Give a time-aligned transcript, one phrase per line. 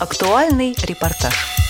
[0.00, 1.67] Актуальный репортаж.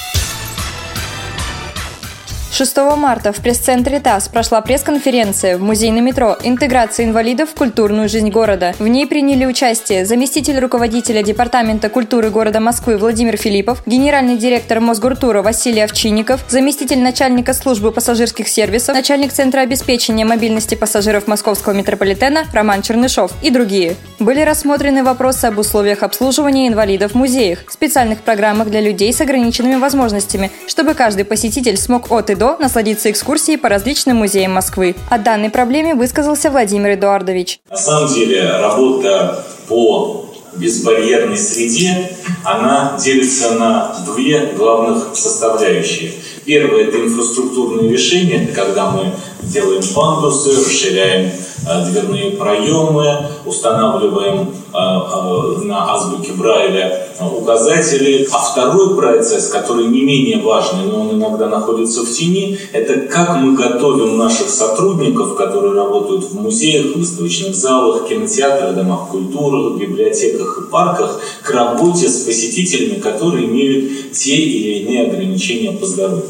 [2.59, 8.31] 6 марта в пресс-центре ТАСС прошла пресс-конференция в музейном метро «Интеграция инвалидов в культурную жизнь
[8.31, 8.75] города».
[8.81, 15.41] В ней приняли участие заместитель руководителя Департамента культуры города Москвы Владимир Филиппов, генеральный директор Мосгуртура
[15.41, 22.83] Василий Овчинников, заместитель начальника службы пассажирских сервисов, начальник Центра обеспечения мобильности пассажиров Московского метрополитена Роман
[22.83, 23.95] Чернышов и другие.
[24.19, 29.77] Были рассмотрены вопросы об условиях обслуживания инвалидов в музеях, специальных программах для людей с ограниченными
[29.77, 34.97] возможностями, чтобы каждый посетитель смог от и до насладиться экскурсией по различным музеям Москвы.
[35.11, 37.61] О данной проблеме высказался Владимир Эдуардович.
[37.71, 40.25] На самом деле работа по
[40.57, 42.11] безбарьерной среде,
[42.45, 46.13] она делится на две главных составляющие.
[46.45, 51.31] Первое– это инфраструктурные решения, когда мы делаем пандусы, расширяем
[51.67, 58.29] Э, дверные проемы, устанавливаем э, э, на азбуке Брайля указатели.
[58.31, 63.37] А второй процесс, который не менее важный, но он иногда находится в тени, это как
[63.37, 70.71] мы готовим наших сотрудников, которые работают в музеях, выставочных залах, кинотеатрах, домах культуры, библиотеках и
[70.71, 76.25] парках, к работе с посетителями, которые имеют те или иные ограничения по здоровью.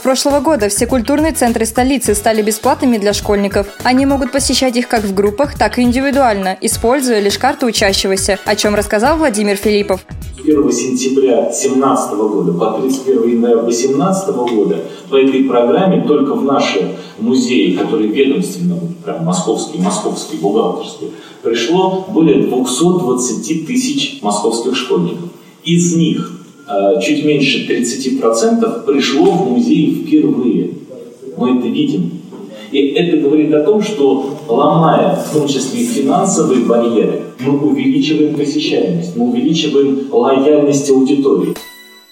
[0.00, 3.66] С прошлого года все культурные центры столицы стали бесплатными для школьников.
[3.82, 8.56] Они могут посещать их как в группах, так и индивидуально, используя лишь карту учащегося, о
[8.56, 10.06] чем рассказал Владимир Филиппов.
[10.42, 14.78] 1 сентября 2017 года по 31 января 2018 года
[15.10, 21.10] по этой программе только в наши музеи, которые ведомственно, прям московские, московские, бухгалтерские,
[21.42, 25.28] пришло более 220 тысяч московских школьников.
[25.62, 26.40] Из них
[27.02, 30.70] чуть меньше 30% пришло в музей впервые.
[31.36, 32.10] Мы это видим.
[32.72, 38.34] И это говорит о том, что ломая в том числе и финансовые барьеры, мы увеличиваем
[38.34, 41.54] посещаемость, мы увеличиваем лояльность аудитории.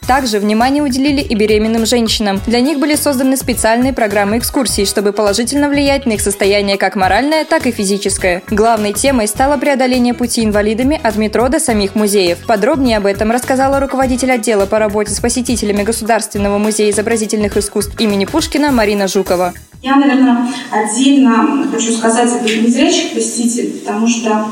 [0.08, 2.40] Также внимание уделили и беременным женщинам.
[2.46, 7.44] Для них были созданы специальные программы экскурсий, чтобы положительно влиять на их состояние как моральное,
[7.44, 8.42] так и физическое.
[8.50, 12.38] Главной темой стало преодоление пути инвалидами от метро до самих музеев.
[12.46, 18.24] Подробнее об этом рассказала руководитель отдела по работе с посетителями Государственного музея изобразительных искусств имени
[18.24, 19.52] Пушкина Марина Жукова.
[19.82, 24.46] Я, наверное, отдельно хочу сказать о незрячих посетителей, потому что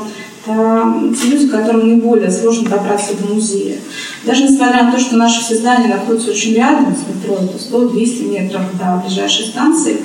[0.47, 3.77] это те люди, которым наиболее сложно добраться до музея.
[4.25, 8.29] Даже несмотря на то, что наши все здания находятся очень рядом с метро, это 100-200
[8.29, 9.97] метров до ближайшей станции,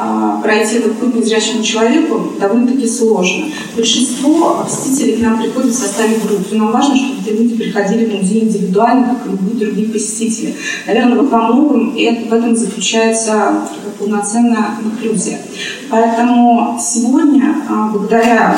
[0.00, 3.46] а, пройти этот путь незрячему человеку довольно-таки сложно.
[3.74, 6.52] Большинство посетителей к нам приходят в составе групп.
[6.52, 10.54] И нам важно, чтобы эти люди приходили в музей индивидуально, как и любые другие посетители.
[10.86, 15.40] Наверное, вот во многом в этом заключается полноценная инклюзия.
[15.90, 18.56] Поэтому сегодня, а, благодаря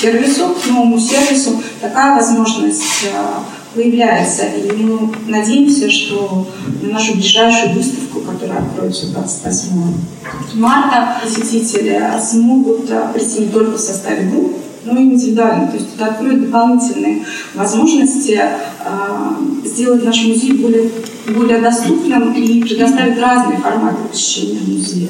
[0.00, 4.44] сервису, новому сервису, такая возможность э, появляется.
[4.44, 6.46] И мы надеемся, что
[6.82, 9.70] на нашу ближайшую выставку, которая откроется 28
[10.54, 15.68] марта, посетители смогут э, прийти не только в составе групп, но и индивидуально.
[15.68, 17.24] То есть это откроет дополнительные
[17.54, 18.40] возможности
[19.62, 20.90] сделать наш музей более,
[21.28, 25.08] более доступным и предоставить разные форматы посещения музея.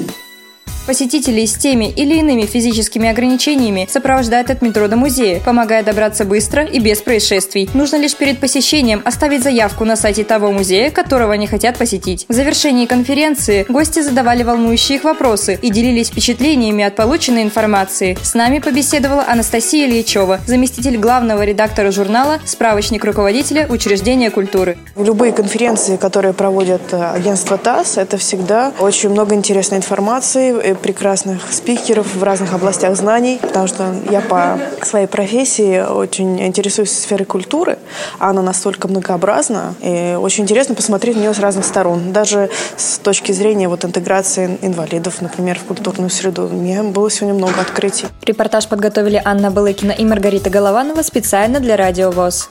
[0.87, 6.63] Посетителей с теми или иными физическими ограничениями сопровождает от метро до музея, помогая добраться быстро
[6.63, 7.69] и без происшествий.
[7.73, 12.25] Нужно лишь перед посещением оставить заявку на сайте того музея, которого они хотят посетить.
[12.27, 18.17] В завершении конференции гости задавали волнующие их вопросы и делились впечатлениями от полученной информации.
[18.21, 24.77] С нами побеседовала Анастасия Ильичева, заместитель главного редактора журнала «Справочник руководителя учреждения культуры».
[24.95, 32.15] Любые конференции, которые проводят э, агентство ТАСС, это всегда очень много интересной информации, прекрасных спикеров
[32.15, 37.77] в разных областях знаний, потому что я по своей профессии очень интересуюсь сферой культуры,
[38.19, 42.97] а она настолько многообразна, и очень интересно посмотреть на нее с разных сторон, даже с
[42.97, 46.47] точки зрения вот интеграции инвалидов, например, в культурную среду.
[46.51, 48.07] У меня было сегодня много открытий.
[48.23, 52.49] Репортаж подготовили Анна Балыкина и Маргарита Голованова специально для Радио ВОЗ.